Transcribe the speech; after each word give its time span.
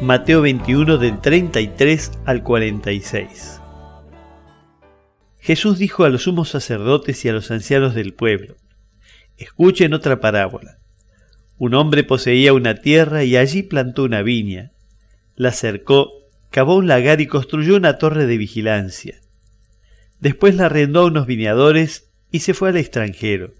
Mateo 0.00 0.42
21 0.42 0.96
del 0.98 1.20
33 1.20 2.12
al 2.24 2.44
46. 2.44 3.60
Jesús 5.40 5.78
dijo 5.78 6.04
a 6.04 6.08
los 6.08 6.22
sumos 6.22 6.50
sacerdotes 6.50 7.24
y 7.24 7.28
a 7.28 7.32
los 7.32 7.50
ancianos 7.50 7.96
del 7.96 8.14
pueblo, 8.14 8.54
escuchen 9.36 9.94
otra 9.94 10.20
parábola. 10.20 10.78
Un 11.56 11.74
hombre 11.74 12.04
poseía 12.04 12.52
una 12.52 12.76
tierra 12.76 13.24
y 13.24 13.36
allí 13.36 13.64
plantó 13.64 14.04
una 14.04 14.22
viña, 14.22 14.70
la 15.34 15.50
cercó, 15.50 16.12
cavó 16.50 16.76
un 16.76 16.86
lagar 16.86 17.20
y 17.20 17.26
construyó 17.26 17.74
una 17.74 17.98
torre 17.98 18.26
de 18.26 18.38
vigilancia. 18.38 19.16
Después 20.20 20.54
la 20.54 20.66
arrendó 20.66 21.00
a 21.00 21.06
unos 21.06 21.26
viñadores 21.26 22.08
y 22.30 22.40
se 22.40 22.54
fue 22.54 22.68
al 22.68 22.76
extranjero. 22.76 23.52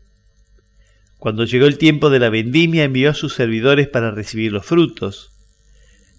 Cuando 1.19 1.45
llegó 1.45 1.67
el 1.67 1.79
tiempo 1.79 2.11
de 2.11 2.21
la 2.21 2.31
vendimia 2.31 2.85
envió 2.85 3.11
a 3.11 3.15
sus 3.15 3.35
servidores 3.35 3.89
para 3.89 4.13
recibir 4.13 4.53
los 4.53 4.65
frutos. 4.65 5.33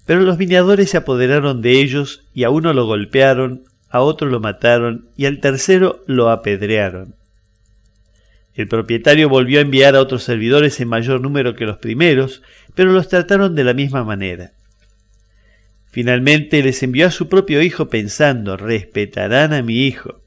Pero 0.09 0.21
los 0.21 0.39
viñadores 0.39 0.89
se 0.89 0.97
apoderaron 0.97 1.61
de 1.61 1.79
ellos 1.81 2.25
y 2.33 2.43
a 2.43 2.49
uno 2.49 2.73
lo 2.73 2.87
golpearon, 2.87 3.65
a 3.89 3.99
otro 3.99 4.27
lo 4.27 4.39
mataron 4.39 5.07
y 5.15 5.27
al 5.27 5.39
tercero 5.39 6.03
lo 6.07 6.31
apedrearon. 6.31 7.13
El 8.55 8.67
propietario 8.67 9.29
volvió 9.29 9.59
a 9.59 9.61
enviar 9.61 9.95
a 9.95 10.01
otros 10.01 10.23
servidores 10.23 10.79
en 10.79 10.87
mayor 10.87 11.21
número 11.21 11.53
que 11.53 11.67
los 11.67 11.77
primeros, 11.77 12.41
pero 12.73 12.91
los 12.91 13.07
trataron 13.07 13.53
de 13.53 13.63
la 13.63 13.75
misma 13.75 14.03
manera. 14.03 14.53
Finalmente 15.91 16.63
les 16.63 16.81
envió 16.81 17.05
a 17.05 17.11
su 17.11 17.29
propio 17.29 17.61
hijo 17.61 17.87
pensando, 17.89 18.57
respetarán 18.57 19.53
a 19.53 19.61
mi 19.61 19.85
hijo. 19.85 20.23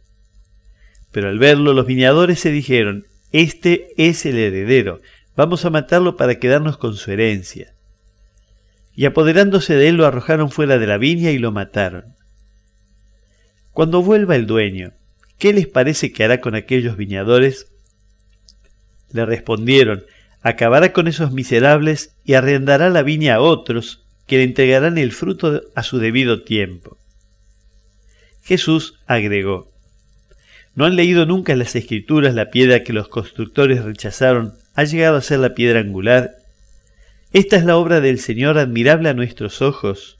Pero 1.10 1.28
al 1.28 1.40
verlo 1.40 1.72
los 1.72 1.86
viñadores 1.86 2.38
se 2.38 2.52
dijeron, 2.52 3.08
este 3.32 3.88
es 3.96 4.26
el 4.26 4.38
heredero, 4.38 5.00
vamos 5.34 5.64
a 5.64 5.70
matarlo 5.70 6.16
para 6.16 6.36
quedarnos 6.36 6.76
con 6.76 6.94
su 6.94 7.10
herencia 7.10 7.71
y 8.94 9.06
apoderándose 9.06 9.74
de 9.74 9.88
él 9.88 9.96
lo 9.96 10.06
arrojaron 10.06 10.50
fuera 10.50 10.78
de 10.78 10.86
la 10.86 10.98
viña 10.98 11.30
y 11.30 11.38
lo 11.38 11.52
mataron. 11.52 12.14
Cuando 13.70 14.02
vuelva 14.02 14.36
el 14.36 14.46
dueño, 14.46 14.92
¿qué 15.38 15.52
les 15.52 15.66
parece 15.66 16.12
que 16.12 16.24
hará 16.24 16.40
con 16.40 16.54
aquellos 16.54 16.96
viñadores? 16.96 17.68
Le 19.12 19.24
respondieron, 19.24 20.04
acabará 20.42 20.92
con 20.92 21.08
esos 21.08 21.32
miserables 21.32 22.16
y 22.24 22.34
arrendará 22.34 22.90
la 22.90 23.02
viña 23.02 23.36
a 23.36 23.40
otros 23.40 24.04
que 24.26 24.38
le 24.38 24.44
entregarán 24.44 24.98
el 24.98 25.12
fruto 25.12 25.62
a 25.74 25.82
su 25.82 25.98
debido 25.98 26.42
tiempo. 26.42 26.98
Jesús 28.42 28.98
agregó, 29.06 29.70
¿no 30.74 30.84
han 30.84 30.96
leído 30.96 31.26
nunca 31.26 31.52
en 31.52 31.60
las 31.60 31.76
escrituras 31.76 32.34
la 32.34 32.50
piedra 32.50 32.82
que 32.82 32.92
los 32.92 33.08
constructores 33.08 33.84
rechazaron 33.84 34.54
ha 34.74 34.84
llegado 34.84 35.16
a 35.16 35.22
ser 35.22 35.38
la 35.38 35.54
piedra 35.54 35.80
angular 35.80 36.41
esta 37.32 37.56
es 37.56 37.64
la 37.64 37.76
obra 37.78 38.00
del 38.00 38.18
Señor 38.18 38.58
admirable 38.58 39.08
a 39.08 39.14
nuestros 39.14 39.62
ojos. 39.62 40.18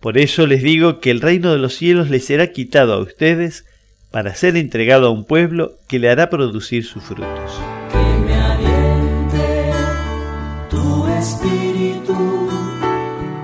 Por 0.00 0.18
eso 0.18 0.46
les 0.46 0.62
digo 0.62 1.00
que 1.00 1.10
el 1.10 1.22
reino 1.22 1.50
de 1.52 1.58
los 1.58 1.74
cielos 1.74 2.10
les 2.10 2.26
será 2.26 2.52
quitado 2.52 2.92
a 2.92 2.98
ustedes 2.98 3.64
para 4.10 4.34
ser 4.34 4.56
entregado 4.56 5.06
a 5.06 5.10
un 5.10 5.24
pueblo 5.24 5.78
que 5.88 5.98
le 5.98 6.10
hará 6.10 6.28
producir 6.28 6.84
sus 6.84 7.02
frutos. 7.02 7.52
Que 7.90 8.18
me 8.26 8.34
aliente 8.34 9.72
tu 10.68 11.06
espíritu, 11.08 12.50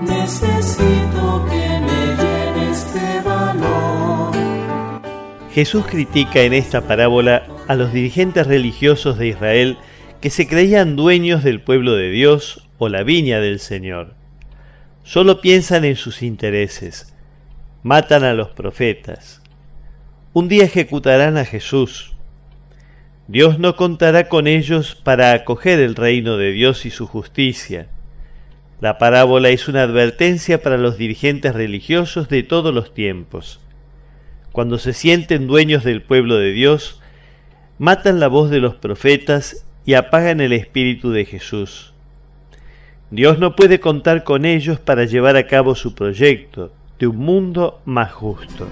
necesito 0.03 1.47
que 1.49 1.81
me 1.81 2.07
llenes 2.23 2.95
de 2.95 3.21
valor. 3.23 4.33
Jesús 5.53 5.87
critica 5.87 6.43
en 6.43 6.53
esta 6.53 6.83
parábola 6.83 7.47
a 7.69 7.75
los 7.75 7.93
dirigentes 7.93 8.47
religiosos 8.47 9.17
de 9.17 9.29
Israel 9.29 9.79
que 10.23 10.31
se 10.31 10.47
creían 10.47 10.95
dueños 10.95 11.43
del 11.43 11.61
pueblo 11.61 11.97
de 11.97 12.09
Dios 12.09 12.69
o 12.79 12.89
la 12.89 13.03
viña 13.03 13.41
del 13.41 13.59
Señor. 13.59 14.15
Solo 15.03 15.41
piensan 15.41 15.85
en 15.85 15.97
sus 15.97 16.23
intereses, 16.23 17.13
matan 17.83 18.23
a 18.23 18.33
los 18.33 18.51
profetas. 18.51 19.43
Un 20.33 20.47
día 20.47 20.65
ejecutarán 20.65 21.37
a 21.39 21.45
Jesús. 21.45 22.15
Dios 23.27 23.59
no 23.59 23.75
contará 23.75 24.29
con 24.29 24.47
ellos 24.47 24.95
para 24.95 25.33
acoger 25.33 25.81
el 25.81 25.97
reino 25.97 26.37
de 26.37 26.53
Dios 26.53 26.87
y 26.87 26.91
su 26.91 27.09
justicia. 27.09 27.89
La 28.81 28.99
parábola 28.99 29.49
es 29.49 29.67
una 29.67 29.83
advertencia 29.83 30.63
para 30.63 30.79
los 30.79 30.99
dirigentes 30.99 31.53
religiosos 31.53 32.29
de 32.29 32.45
todos 32.45 32.73
los 32.73 32.95
tiempos. 32.95 33.59
Cuando 34.53 34.79
se 34.79 34.93
sienten 34.93 35.49
dueños 35.49 35.83
del 35.83 36.01
pueblo 36.01 36.37
de 36.37 36.53
Dios, 36.53 37.01
matan 37.79 38.21
la 38.21 38.29
voz 38.29 38.51
de 38.51 38.61
los 38.61 38.77
profetas 38.77 39.67
y 39.85 39.95
apagan 39.95 40.41
el 40.41 40.53
Espíritu 40.53 41.11
de 41.11 41.25
Jesús. 41.25 41.93
Dios 43.11 43.39
no 43.39 43.55
puede 43.55 43.81
contar 43.81 44.25
con 44.25 44.45
ellos 44.45 44.81
para 44.81 45.05
llevar 45.05 45.37
a 45.37 45.47
cabo 45.47 45.75
su 45.75 45.95
proyecto 45.95 46.73
de 46.99 47.07
un 47.09 47.19
mundo 47.19 47.81
más 47.85 48.13
justo. 48.13 48.69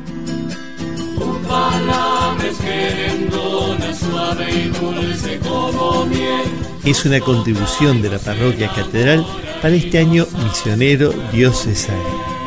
Es 6.84 7.04
una 7.04 7.20
contribución 7.20 8.00
de 8.00 8.08
la 8.08 8.18
parroquia 8.18 8.68
catedral 8.68 9.26
para 9.60 9.74
este 9.74 9.98
año 9.98 10.26
misionero 10.42 11.12
diocesano. 11.32 12.39